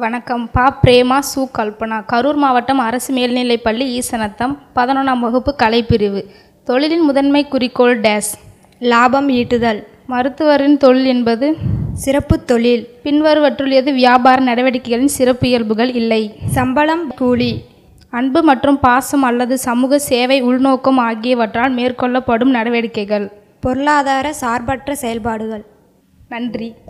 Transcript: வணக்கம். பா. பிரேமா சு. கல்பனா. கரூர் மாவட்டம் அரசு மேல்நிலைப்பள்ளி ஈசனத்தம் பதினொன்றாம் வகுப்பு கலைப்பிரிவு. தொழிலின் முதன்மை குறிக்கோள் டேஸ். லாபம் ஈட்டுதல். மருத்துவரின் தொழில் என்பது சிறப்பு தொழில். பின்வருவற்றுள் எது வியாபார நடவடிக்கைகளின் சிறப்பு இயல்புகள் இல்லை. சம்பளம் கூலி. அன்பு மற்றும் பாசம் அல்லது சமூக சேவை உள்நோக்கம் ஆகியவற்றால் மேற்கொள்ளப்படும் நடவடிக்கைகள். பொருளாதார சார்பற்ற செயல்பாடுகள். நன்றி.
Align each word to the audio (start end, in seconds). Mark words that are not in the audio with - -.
வணக்கம். 0.00 0.50
பா. 0.52 0.78
பிரேமா 0.86 1.18
சு. 1.18 1.48
கல்பனா. 1.58 2.04
கரூர் 2.12 2.34
மாவட்டம் 2.34 2.78
அரசு 2.78 3.14
மேல்நிலைப்பள்ளி 3.14 4.00
ஈசனத்தம் 4.00 4.58
பதினொன்றாம் 4.76 5.18
வகுப்பு 5.18 5.54
கலைப்பிரிவு. 5.62 6.24
தொழிலின் 6.66 7.00
முதன்மை 7.00 7.48
குறிக்கோள் 7.48 8.00
டேஸ். 8.00 8.30
லாபம் 8.78 9.28
ஈட்டுதல். 9.28 9.84
மருத்துவரின் 10.06 10.76
தொழில் 10.76 11.04
என்பது 11.04 11.56
சிறப்பு 11.94 12.44
தொழில். 12.44 12.88
பின்வருவற்றுள் 13.04 13.70
எது 13.70 13.92
வியாபார 13.92 14.54
நடவடிக்கைகளின் 14.54 15.04
சிறப்பு 15.04 15.48
இயல்புகள் 15.48 15.92
இல்லை. 15.92 16.34
சம்பளம் 16.46 17.14
கூலி. 17.14 17.64
அன்பு 18.10 18.42
மற்றும் 18.42 18.78
பாசம் 18.80 19.22
அல்லது 19.22 19.58
சமூக 19.58 19.98
சேவை 19.98 20.40
உள்நோக்கம் 20.40 20.98
ஆகியவற்றால் 20.98 21.74
மேற்கொள்ளப்படும் 21.74 22.50
நடவடிக்கைகள். 22.50 23.32
பொருளாதார 23.60 24.32
சார்பற்ற 24.32 24.94
செயல்பாடுகள். 24.94 25.64
நன்றி. 26.28 26.74